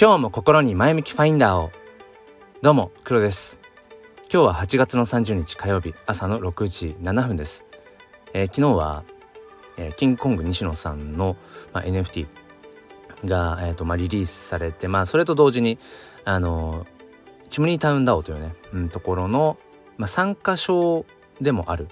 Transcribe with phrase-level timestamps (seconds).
[0.00, 1.70] 今日も心に前向きファインダーを。
[2.62, 3.60] どうも黒です。
[4.32, 7.66] 今日は8月の30日火曜日朝の6時7分です、
[8.32, 9.04] えー、昨日は、
[9.76, 11.36] えー、キングコング西野さんの、
[11.74, 12.28] まあ、NFT
[13.26, 15.78] が、えーとまあ、リリースされて、まあ、それと同時に
[16.24, 16.86] あの
[17.50, 19.58] チムニータウンダオというね、うん、ところの、
[19.98, 21.04] まあ、参加賞
[21.42, 21.88] でもある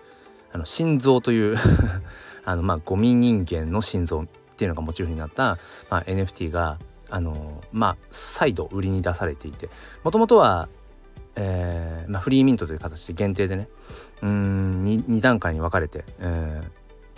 [0.50, 1.58] あの心臓という
[2.46, 5.58] あのまあゴミ人間の心臓っていうのがモチーフになった、
[5.90, 6.78] まあ、NFT が
[7.10, 9.68] あのまあ再度売りに出されていて
[10.04, 10.68] もともとは、
[11.36, 13.68] えーまあ、フリーミントという形で限定でね
[14.22, 16.62] うん 2, 2段階に分かれて、え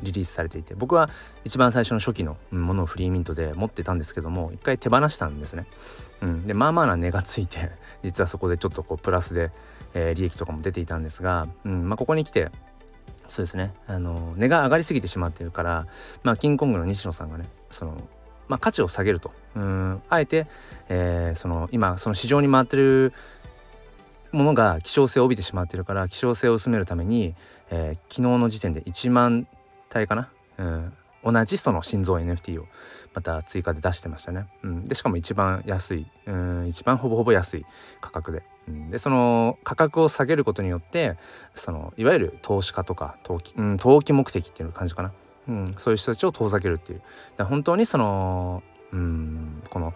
[0.03, 1.11] ー、リリースされていて僕は
[1.45, 5.67] 一番最初の初期のものをフリーミントで持ってたんですけども一回手放したんですね。
[6.23, 7.71] うん、でまあまあな値がついて
[8.05, 9.51] 実はそこでちょっとこうプラスで、
[9.95, 12.51] えー、利益とかも出ていたんですが、うんまあ、ここに来て
[13.27, 15.87] そうですねあの値が上がりすぎてしまってるから、
[16.23, 17.97] まあ、キングコングの西野さんがねその
[18.51, 20.03] まあ、価値を下げるとうん。
[20.09, 20.47] あえて、
[20.89, 23.13] えー、その今その市場に回ってる
[24.33, 27.35] ものが希少性を帯びてしまってるから希少性を薄めるために、
[27.71, 29.47] えー、昨日の時点で1万
[29.89, 30.93] 体かな、うん、
[31.25, 32.67] 同じその心臓 NFT を
[33.15, 34.47] また追加で出してましたね。
[34.63, 36.07] うん、でしかも一番安い。
[36.27, 36.67] うん。
[36.69, 37.67] 一番ほぼほぼ安い
[38.01, 38.45] 価格で。
[38.69, 41.17] うん、でその価格を下げることによって
[41.55, 45.13] そのいわゆる投資家とか投機,、うん、投機目的っていう感じかな。
[45.49, 47.03] うん、そういう人たちを遠ざけるっていう。
[47.45, 48.63] 本当にその
[48.93, 49.63] うん。
[49.71, 49.95] この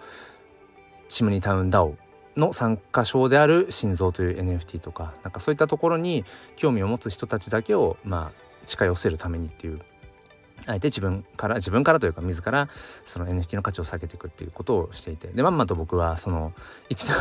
[1.09, 1.95] チムニータウン DAO
[2.37, 6.25] の参加賞である心臓という NFT とかなんかそういったところに
[6.57, 9.81] 興味を持つ人たちだけをまあ近寄せるためにっていう
[10.67, 12.69] あえて自分から自分からというか自ら
[13.05, 15.29] その NFT の価値を下げていくっていうことをしていて。
[15.29, 16.53] でまんまと僕はその
[16.89, 17.15] 一度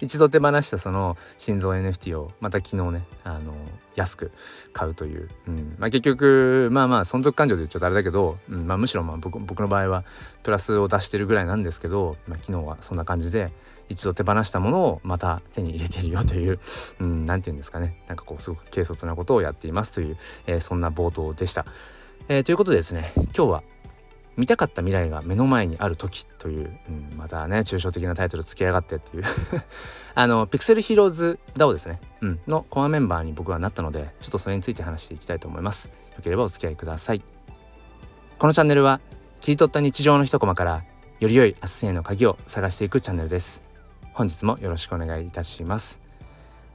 [0.00, 3.54] 一度手放したその心臓 NFT をまた昨日ねあの
[3.94, 4.32] 安く
[4.72, 5.76] 買うという、うん。
[5.78, 8.66] まあ、結局まあまあ存続感情で言っちゃうとあれだけど、うん。
[8.66, 10.04] まあ、むしろまあ僕僕の場合は
[10.42, 13.52] プラスを出してるぐらいなんですけど、まあ、昨日はそんな感じで
[13.88, 16.58] 一度手放したものをまた手に入れてるよという、
[17.00, 18.02] うん、なんて言うんですかね。
[18.08, 20.16] なんかこうすごく軽率なことをやっていますという、
[20.46, 21.66] えー、そんな冒頭でした。
[22.28, 23.62] えー、ということでですね今日は
[24.36, 29.24] 見たかった未来が目の前にある時という、うん、またね抽象的なタイトルつけやがってっていう。
[30.14, 35.88] あのピクセルヒーローズ DAO ですね、うん、のコアメンバーに僕はなったのでちょっとそれについて話していきたいと思います。
[35.88, 37.22] よければお付き合いください。
[38.38, 39.00] このチャンネルは
[39.40, 40.84] 切り取った日常の一コマから
[41.20, 43.62] より良い明日への鍵を探していくチャンネルです。
[44.12, 46.01] 本日もよろしくお願いいたします。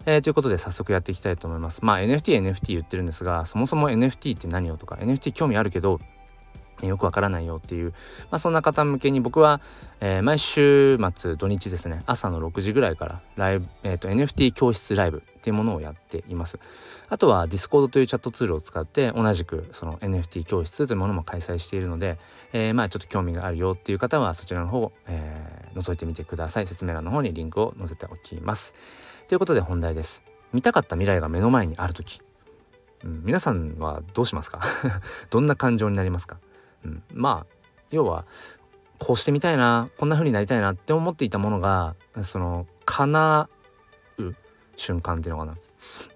[0.07, 1.83] えー、ということで早速やっていきたいと思います。
[1.83, 5.99] まあ NFT、NFT 言ってるんですが、そもそも NFT って何よとか、NFT 興味あるけど、
[6.81, 7.91] よくわからないよっていう、
[8.31, 9.61] まあ、そんな方向けに僕は、
[9.99, 16.59] えー、毎週末土日ですね朝の6時ぐらいからライブ、えーと、NFT 教室ライブっていうものをやっています。
[17.09, 22.19] あとは Discord というチャットツールを使って同じくその NFT 教室というものも開催しているので、
[22.53, 26.67] えー、まあちょっと興味があるよっていう方はそちらの方、えー、覗いてみてください。
[26.67, 28.75] 説明欄の方にリンクを載せておきます。
[29.27, 30.23] ということで本題です。
[30.53, 32.21] 見たかった未来が目の前にある時、
[33.03, 34.61] うん、皆さんはどうしますか？
[35.29, 36.37] どんな感情になりますか、
[36.85, 37.55] うん、まあ
[37.91, 38.25] 要は
[38.99, 43.49] こうしてみたいなこんな風になりたいなって思っていたものがその叶
[44.19, 44.33] う
[44.77, 45.55] 瞬間っていうのかな。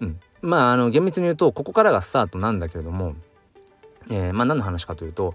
[0.00, 3.14] うん、まああの厳密に言うとここからがスタートなんだけれども、
[4.08, 5.34] えー、まあ何の話かというと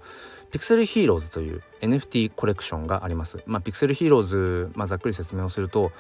[0.52, 3.38] ピクセルヒーローズという NFT コレクションがあります。
[3.46, 5.92] まあ、ピクセルヒーローズ、まあ、ざっくり説明をすると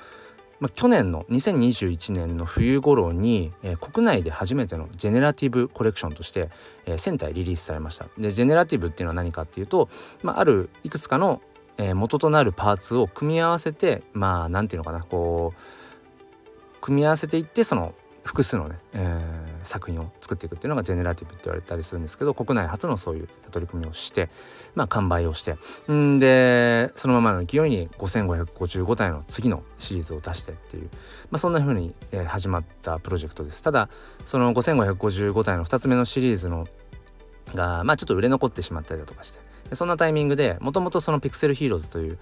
[0.59, 6.49] まあ、去年の2021年の冬頃に、えー、国内で初めてのジェネラティブコレクションとして、
[6.85, 8.07] えー、1000体リリースされました。
[8.17, 9.89] でジェネラティブっていうのは何かっていうと、
[10.23, 11.41] まあ、あるいくつかの、
[11.77, 24.29] えー、元となるパーツを組み合わせてまあ何て言うのかなこう組み合わせていってその複数のね、えー、作品を作っていくっていうのがジェネラティブって言われたりするんですけど国内初のそういう取り組みをして
[24.75, 25.57] まあ完売をして。
[25.91, 30.89] んでそのままの勢いに5555体の次のシリーズを出してっていう、
[31.31, 31.93] まあ、そんな風に、
[32.27, 33.61] 始まったプロジェクトです。
[33.61, 33.89] ただ
[34.25, 36.67] その5555体の2つ目のシリーズの
[37.53, 39.39] がまあちょっと売れ残ってしまったりだとかして。
[39.69, 42.17] でそんなタイミングでもともとそのピクセルヒーローズという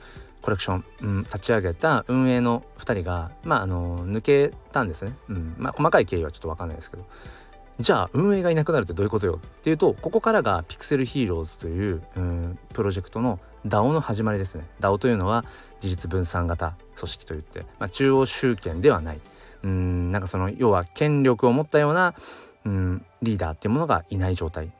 [0.45, 5.55] コレクション、うん、立ち上げた運営の2人が、まあ、あの抜けたんですね、うん。
[5.57, 7.03] まあ、細かい経緯はちょっと分かんないですけど。
[7.79, 13.37] じゃあ運営がいなくなるってどういうことよっていうとここからがピクセルヒーローズという、うん、プロジェクトの
[13.67, 14.65] DAO の始まりですね。
[14.79, 15.43] DAO というのは
[15.81, 19.19] 自立分散型組織といって、まあ、中央集権ではない。
[19.63, 22.13] うんなんかその要は権力を持ったような、
[22.65, 24.71] うん、リーダーっていうものがいない状態、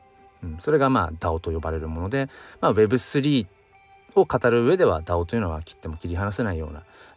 [0.44, 2.30] うん、それがまあ DAO と呼ばれるもので、
[2.62, 3.50] まあ、Web3 っ
[4.16, 6.70] を語る上では DAO というのは切っても切り離せないよ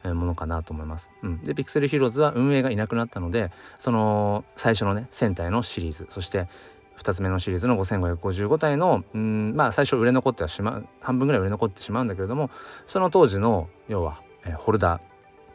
[0.05, 1.11] うなものかなと思います。
[1.23, 6.49] うん、でピクセルヒーローズは運営がいなくなったのでその最初のね1000体のシリーズそして
[6.97, 12.51] 2つ目のシリーズの5555体のうんまあ最初売れ残ってはしまう半分ぐらい売れ残ってしまうんだけれども
[12.87, 15.01] その当時の要は、えー、ホルダー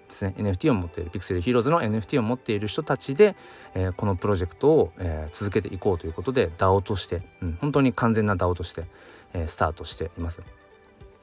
[0.10, 3.36] ですね NFT を持っているピクセルヒーローズの NFT を持っている人たちで、
[3.74, 8.86] えー、このプロジェクトを、えー、続けていこうということで DAO として、うん、本当に完全な DAO として、
[9.34, 10.42] えー、スタートしています。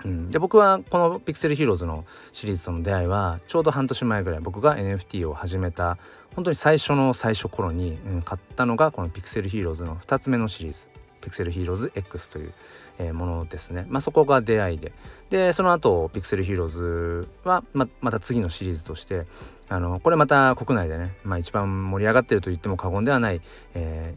[0.05, 5.99] うん、で僕はこのピクセルヒーローズのシリーズとの出会いはちょうど半年前ぐらい僕が NFT を始めた
[6.35, 10.89] 本当に最初の最初頃に、うん、買ったのがこのピクセルヒーローズの2つ目のシリーズ
[11.21, 12.53] ピクセルヒーローズ X という、
[12.99, 13.87] えー、ものですね。
[13.89, 14.93] まあ、そこが出会いで。
[15.29, 19.27] で、その後、ピクセルヒーローズはま、また次のシリーズとして、
[19.69, 23.41] あの、これまた国内でね、まあ、一番盛り上がってると言っても過言ではない、
[23.75, 24.15] え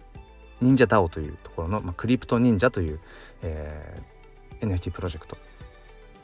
[0.61, 2.99] ー、忍者タオというところの、まあ、クリプト忍者という、
[3.41, 5.37] えー、NFT プロジェクト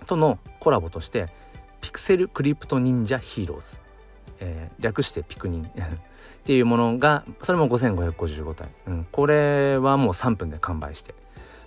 [0.06, 1.30] とのコラボとして、
[1.82, 3.80] ピクセルクリプト忍者ヒーローズ。
[4.40, 5.66] えー、略してピクニン。
[5.70, 5.70] っ
[6.44, 11.14] ていうものがそれも5555体、うん、これはもう3分で完売して、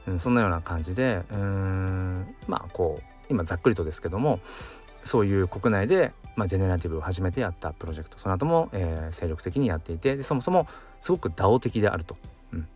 [0.09, 2.35] うん、そんなような感じでうん。
[2.49, 4.41] まあこう今ざっくりとですけども
[5.05, 8.19] そういう国内で、まあ、ジェネラティブを初めてやったプロジェクト。
[8.19, 10.67] その後も、えー、精力的にやっていてそもそも
[11.01, 12.17] すごく DAO 的であると、
[12.53, 12.69] うん、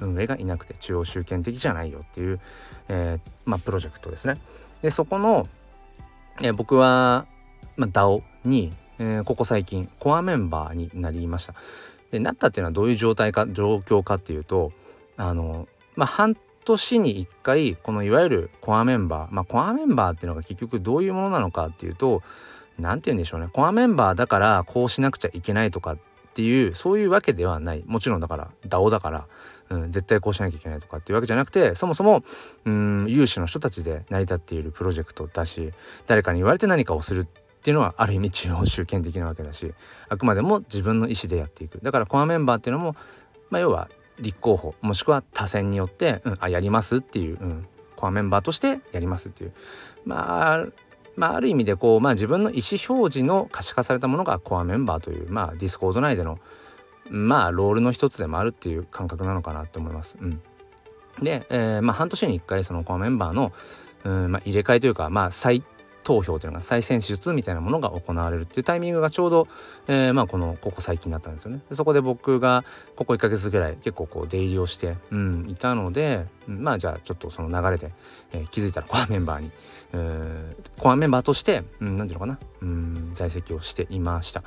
[0.00, 2.40] 運営がいなくて中央集権的じゃないよっていう、
[2.88, 4.38] えー、まあ、プロジェクトですね。
[4.82, 5.48] でそこの、
[6.42, 7.26] えー、僕は、
[7.76, 11.54] まあ、DAO に、えここ最近コアメンバーになりました。
[12.10, 14.72] でなったっていうのはどういう状態か状況かっていうと
[15.16, 22.22] あのまあ半年に1回このいわゆるコアメンバーまあコアメンバーっていうのが結局どういうものなのかっていうと
[22.78, 25.98] 何て言うんでしょうねコアメンバーだからこうしなくちゃいけないとかっ
[26.38, 27.82] ていうそういうわけではない。
[27.84, 29.26] もちろんだから DAO だから、
[29.70, 32.22] うん、絶対こうしなきゃいけないとかっていうわけじゃなくてそもそも
[32.64, 35.72] うん有志の人たちで成り立っているプロジェクトだし
[36.06, 37.24] 誰かに言われて何かをするっ
[37.60, 39.74] ていうのはある意味中央集権的なわけだし
[40.08, 41.80] あくまでも自分の意思でやっていく。
[41.82, 42.94] だからコアメンバーっていうのも、
[43.50, 43.88] まあ、要は
[44.20, 49.52] 立候補もしくは多選によって、うん、あやりますっていう、うん、コアメンバーとしてやりますっていう。
[50.04, 50.66] まあ
[51.18, 56.38] まあ、ある意味でこう、まあ、自分の意思表示の可視化されたものがコアメンバーという、まあ、ディスコード内での
[57.10, 60.18] まあロールの一つでもあるっていう感覚なのかなって思います。
[60.20, 60.40] うん、
[61.22, 63.52] で、えー、まあ、半年に1回そのコアメンバーの、
[64.04, 65.64] うんまあ、入れ替えというか、まあ、再
[66.04, 69.46] 投票というのが再選出みたいなものが行われるっていうタイミングがちょうど、
[69.88, 71.60] えー、まあこのここ最近だったんですよね。
[71.72, 72.64] そこで僕が
[72.96, 77.92] ここ1ヶ月ぐらい結構こう出入りをして、うん、いたので、まあじゃあちょっとその流れで、
[78.32, 79.50] えー、気づいたらコアメンバーに、
[79.92, 84.42] え、コアメンバーとして、うん、なんていうのかな、うん、在籍をしていました。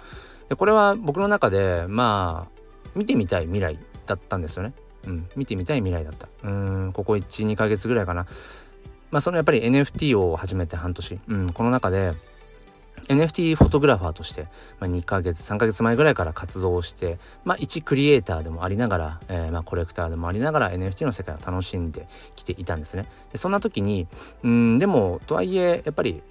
[0.50, 2.60] でこれは僕の中でまあ
[2.96, 4.74] 見てみたい未来だったんですよね。
[5.08, 6.28] うん、見てみたい未来だった。
[6.44, 8.28] うん、ここ1、2ヶ月ぐらいかな。
[9.10, 12.14] まあそのやっぱり NFT を始めて半年、うん、この中で
[13.08, 14.48] NFT フォトグラファーとして、
[14.80, 23.08] ま、2ヶ月3ヶ月前ぐらいから活動をして、まあ、一クリエイターでもありながら、えー、まコレクターでもありながら NFT の世界を楽しんできていたんですね。
[23.32, 24.08] でそんな時に
[24.44, 26.22] うんでもとはいえやっぱり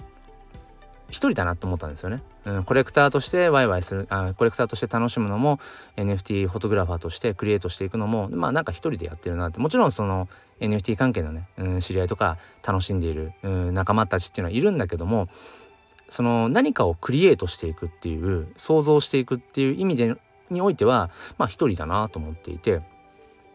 [1.11, 2.23] 一人だなと思ったんですよね。
[2.47, 5.59] うん、コレクターとしてワイワイするあコレクターとして楽しむのも
[5.97, 10.29] NFT フォトグラファーとしてクリエイトしていくのもまあなんか一人でやってるなってもちろんその
[10.61, 15.29] NFT 関係のね、うん、知り合いとか楽しんでいる、うん、仲間たちっていうのはいるんだけども
[16.11, 20.17] その何かをクリエイトしていくっていう想像していくっていう意味で
[20.51, 22.83] においてはまあ一人だなと思っていて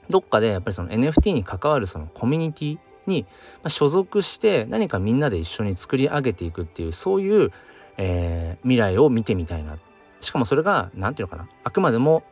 [0.09, 3.25] どっかでやっぱりその NFT に関わるそのコミュニティに
[3.67, 7.51] 所属して何かみんなで一緒に作り上げていくっていうそういう、
[7.97, 9.77] えー、未来を見てみたいな。
[10.21, 11.49] しかもそれが何て言うのかな。
[11.63, 12.23] あくまでも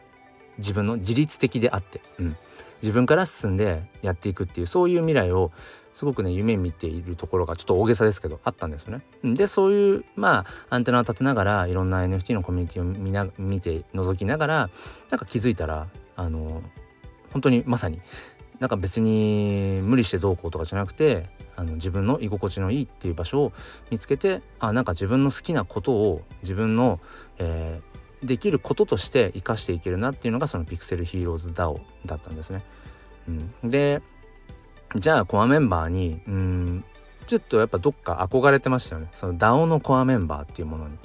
[0.58, 2.38] 自分の自律的であって、うん、
[2.82, 5.51] 自分から進んでやっていくっていうそういう未来を
[5.93, 9.35] すごくね夢見ているところがちょっと大げさですけどあったんですよね。
[9.35, 14.69] でそういうまあアンテナを立てながらいろんな NFT のコミュニティを見な見て覗きながら
[15.09, 16.63] なんか気づいたらあの
[17.31, 18.01] 本当にまさに
[18.59, 23.53] なんか別に無理してどうこうとかじゃなくてあの自分の居心地のいいっていう場所を
[23.91, 27.00] 見つけてあなんか自分の好きなことを自分の、
[27.38, 32.63] えー、できることとして生かしていけるなっていうのがそのピクセルヒーローズ DAO だったんですね。
[33.27, 33.31] う
[33.65, 34.01] ん、で
[34.95, 36.83] じゃあコアメンバーにうん
[37.25, 39.07] ちょっとやっぱどっか憧れてましたよね。
[39.13, 40.97] その DAO のコアメンバーっていうものに。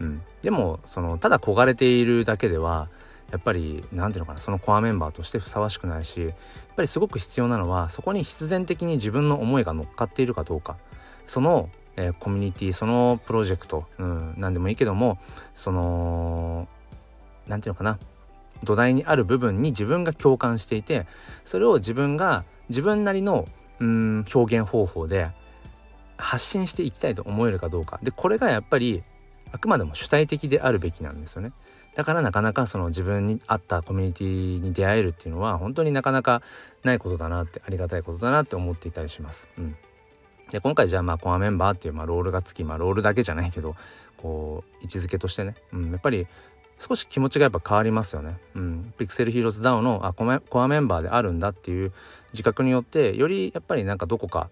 [0.00, 2.88] うん、でもそのただ焦がれているだけでは
[3.30, 6.34] やっぱり何て言うのかなそのコアメンバーとしてふさわしくないしやっ
[6.76, 10.76] ぱりすごく必要なのはそこに必然的に自分の思いが乗っかっているかどうか。
[11.26, 15.18] その、えー、コミュニティそのプロジェクト、うん、何でもいいけども
[15.54, 16.68] その
[17.48, 17.98] 何て言うのかな
[18.62, 21.06] 土台にある部分に自分が共感していて
[21.42, 23.46] それを自分が自分なりの
[23.78, 25.30] うん表現方法で
[26.16, 29.02] 発信していきたいと思えるかどうかでこれがやっぱり
[29.52, 31.52] あくまでも主体的であるべきなんですよね。
[31.94, 36.42] だからなかなかその自分に合ったコミュニティに出会えるっていうのは本当になかなか
[36.84, 39.48] ないことだなってありがたいことだなって思っていたりします。
[39.56, 39.76] うん、
[40.50, 43.76] で今回じゃあまあコアメンバーっていうまあロールがつきまあロールだけじゃないけど
[44.18, 46.26] こう位置づけとしてね、うん、やっぱり
[46.78, 48.36] 少し気持ちがやっぱ変わりますよね。
[48.54, 50.24] うん、ピクセルヒーローズダウンのあコ
[50.62, 51.92] アメンバーであるんだっていう
[52.32, 54.50] 自覚によってよりやっぱりなんかどこか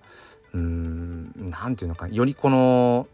[0.54, 3.06] うーん何て言うのかよりこの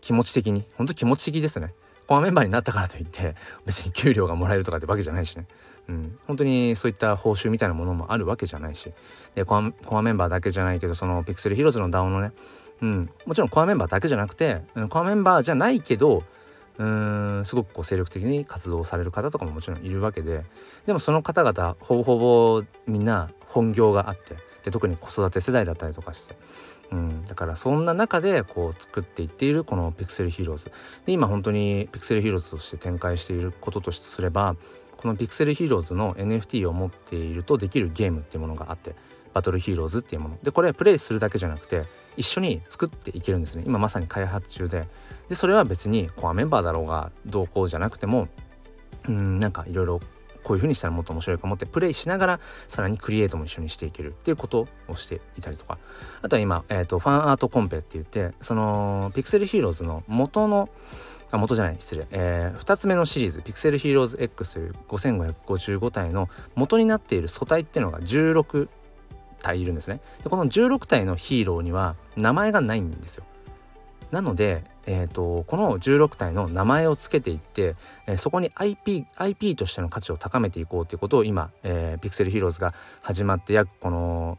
[0.00, 1.72] 気持ち的に本当気持ち的ですね。
[2.06, 5.44] コアメンバーになったからといって別に給料がもらえるとかってわけじゃないしね、
[5.88, 8.92] うん、本当にそういった報酬みたいなものもあるわけじゃないし。
[9.34, 12.32] でコアコアメンバーだけじゃないけどそのピクセルヒーローズの DAO のね、
[12.80, 16.22] うん、もちろんコアメンバーだけじゃなくて、うん、コアメンバーじゃないけど
[16.78, 20.44] うんすごくこう精力的に活動される方とかももちろんいるわけで
[20.86, 26.36] でもその方々ほぼほぼみんな本業があってで特に子育て世代だったりとかして、
[26.90, 30.72] うん、だからそんな中でこう作っていっているこのピクセルヒーローズ。
[31.06, 34.56] で今本当にピクセルヒーローズとして展開していることとすれば
[34.96, 38.96] このピクセルヒーローズの NFT を持っているとできるゲームっていうものがあって
[39.32, 40.38] バトルヒーローズっていうもの。
[40.42, 41.84] でこれプレイするだけじゃなくて
[42.16, 43.64] 一緒に作っていけるんですね。
[43.66, 44.86] 今まさに開発中で。
[45.28, 48.28] でそれは別にコアメンバーだろうがどうこうじゃなくても
[49.08, 50.00] うんなんかいろいろ
[50.44, 54.10] こういう風にしたらもっと面白いかもってプレイしながらさらにクリエイトも一緒にしていける。
[54.10, 55.78] っていうことをしていたりとか。
[56.22, 60.68] あとは今、えーと、ファンアートコンペって言ってそのピクセルヒーローズの元の
[61.32, 68.68] あ元じゃない失礼、えー、2つ目のシリーズピクセルヒーローズ X という5555体の元になっている素体っていうのが16
[69.46, 70.00] 体いるんですね。
[70.22, 73.24] でこの16体のヒーローには名前がないんですよ。
[74.10, 77.74] なのでえーと、この16体の名前を付けていって、
[78.06, 82.72] えー、そこに IP, IP としての価値を高めていこうということを今、えー、ピクセルヒーローズが
[83.02, 84.38] 始まって約この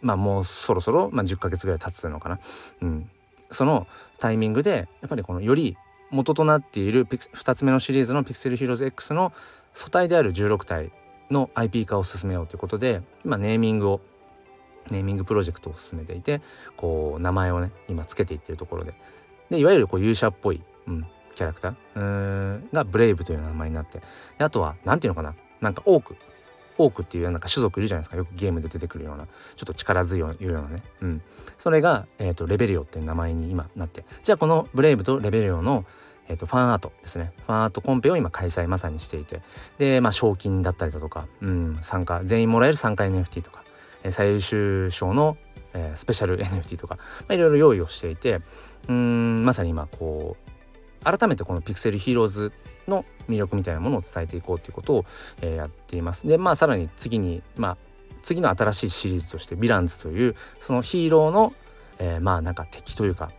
[0.00, 2.40] まあもうそろそろ、まあ、10ヶ月ぐらい経つのかな、
[2.80, 3.10] うん、
[3.50, 3.86] その
[4.18, 5.76] タイミングでやっぱりこのより
[6.10, 9.32] 元となっている2つ目のシリーズのピクセルヒーローズ X の
[9.74, 10.92] 素体である16体
[11.30, 14.00] の IP 化を進めようということで今ネーミングを
[14.90, 16.40] ネーミングプロジェクトを進めていて
[16.76, 18.94] こう名前をね今つけていってるところで。
[19.50, 22.72] でいわゆるこう勇者っぽい、うん、キャラクター。
[22.72, 24.00] がブレイブという名前になって。
[24.36, 25.34] であとは何ていうのかな。
[25.60, 26.16] なんかオーク。
[26.78, 28.16] オークっていうなんか種族いるじゃないですか。
[28.16, 29.26] よくゲームで出てくるような。
[29.56, 31.22] ちょっと力強いようなね、うん、
[31.56, 34.04] それが、えーと、レベリオっていう名前に今なって。
[34.22, 35.84] じゃあこのブレイブとレベリオの
[36.28, 37.32] えーと、ファンアートですね。
[37.46, 39.40] ファンアートコンペを今開催まさにしていて。
[39.78, 43.64] でまあ賞金だったりだとか、うん、参加全員もらえる参加 NFT とか、
[44.10, 45.36] 最優秀賞の、
[45.74, 48.40] えー、スペシャル NFT とか、まあ、いろいろ用意をしていて
[48.88, 50.48] うんまさに今こう
[51.04, 52.52] 改めてこのピクセルヒーローズ
[52.86, 55.04] の魅力みたいなものを伝えていこうということを、
[55.42, 56.26] えー、やっています。
[56.26, 57.76] でまあさらに次にまあ
[58.22, 61.52] 次の新しいシリーズとしてヴィランズというそのヒーローの、
[61.98, 63.30] えー、まあなんか敵というか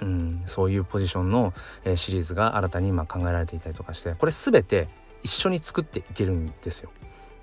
[0.00, 1.52] うんそういうポジションの、
[1.84, 4.88] えー、シリーズが新たに今考えられていたりとかしてこれ全て
[5.22, 6.90] 一緒に作っていけるんですよ。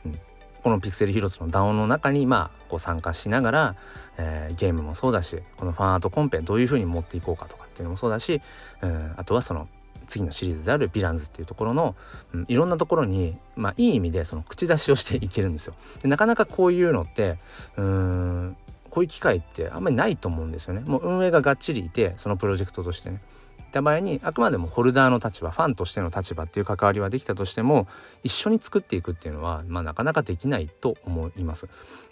[0.05, 0.19] うん
[0.67, 3.75] このピクセルヒロスの DAO の中にまあこう参加しながら、
[4.17, 8.41] えー、ゲームもそうだしこのファンアートコンペどういう風に持っていこうかとかっていうのもそうだし、
[8.81, 9.69] うん、あとはその
[10.07, 11.95] 次のシリーズであるヴィランズっていうところの、
[12.33, 15.73] うん、いろんなところに、まあ、いい意味でその口出しをしていけるんですよ。
[16.01, 17.37] でなかなかこういうのって
[17.77, 18.57] うん
[18.89, 20.81] こういう機会ってあんまりないと思うんですよね。
[20.81, 23.21] もう運営ががっちりいてそのプロジェクトとしてね。
[23.77, 27.87] った場合にあくまでもホルダーの立場ファンとしての立場っていう関わりはできたとしても
[28.23, 31.67] 一緒に作っていくっていうのは、まあ、なかなかできないと思います。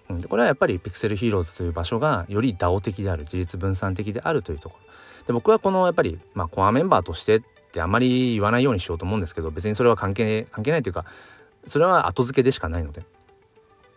[0.09, 4.85] でこれはやっぱりピクセルヒーローズという場所がより DAO 的である事実分散的であるというところ。
[5.25, 7.41] で僕はこのやっぱり、まあ、コアメンバーとしてっ
[7.71, 11.05] てあまり言わないようにしようと思うんですけど別にそれは関係関係ないというか
[11.65, 13.03] それは後付けでしかないので、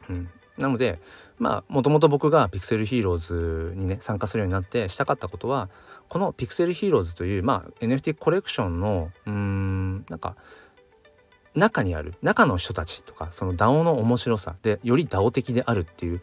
[0.08, 0.98] うん、なので
[1.38, 5.68] まあもともと僕がピクセルヒーローズにね参加するようになってしたかったことは
[6.08, 10.36] このピクセルヒーローズという、まあ、NFT コレクションのうんなんか
[11.54, 16.20] 中にある中の人たちとかその DAO の面白さでより DAO 的であるっていう、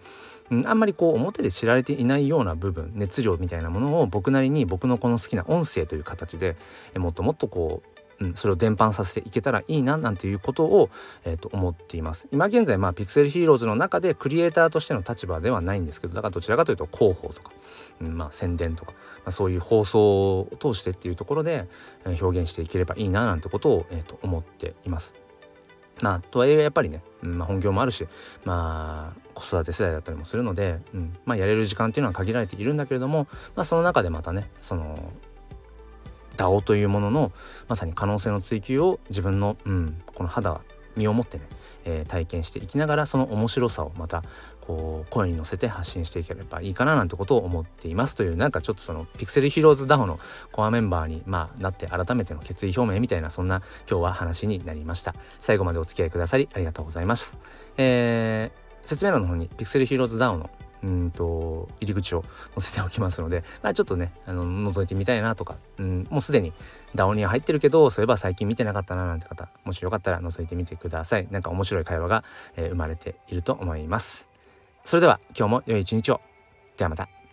[0.66, 6.56] あんまりこう表で知られていないような部分熱量みたいなものを僕なりに僕のこの好きな音声という形で
[6.96, 10.90] もっともっとこううん、それを伝播させていけたらいいななんていうことを、
[11.26, 12.28] えー、と思っています。
[12.32, 17.52] 今現在まあピクセルヒーローズの中でクリエイターとしての立場ではないんですけどだからどちらかというと広報とか、
[18.02, 21.68] うん、まあ宣伝とか、まあ、そういう放送を通してっていうところで、
[22.06, 25.14] えー、表現していければいいななんてことを、えー、と思っています。
[26.02, 28.06] まあとはいえやっぱりね、うんまあ、本業もあるし
[28.44, 35.14] まあ子育て世代だったりもするので、うんまあ、やれる時間っていうのは限られているんだけれども、まあ、その中でまたねその
[36.36, 37.32] DAO というものの
[37.68, 40.62] まさに可能性の追求を自分の、うん、この肌
[40.96, 41.44] 身をもってね、
[41.84, 44.24] えー、体験していきながらその面白さをまた
[44.62, 48.16] こう声に乗せて発信していければいいかななんてことを思っています。
[48.16, 50.20] というなんかちょっとそのピクセルヒーローズ DAO の
[50.52, 55.14] コアメンバーに、まあ、なって改めての決意表明みたいなそんな今日は話になりました。
[55.40, 57.38] 最後までお付き合いくださりありがとうございます、
[57.78, 60.50] えー、説明欄の方にピクセルヒーローズ DAO の
[60.86, 62.24] うんと入り口を
[62.58, 66.54] 載せておきますので、まあ、ちょっとねあの覗いてみたいなとか、うん、もうすでに
[66.94, 71.28] DAO には入ってるけどそういえば最近見てなかったななんて方もしよかったら覗いてみてください。
[71.32, 72.24] 何か面白い会話が、
[72.56, 74.30] えー、生まれていると思います。
[74.84, 76.22] それでは今日も良い一日を。
[76.78, 77.25] ではまた。